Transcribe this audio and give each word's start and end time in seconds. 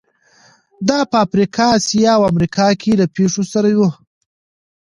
دا 0.87 0.99
په 1.09 1.17
افریقا، 1.25 1.67
اسیا 1.77 2.13
او 2.17 2.23
امریکا 2.31 2.67
کې 2.81 2.91
له 2.99 3.05
پېښو 3.15 3.43
سره 3.53 3.67
وو. 3.77 3.89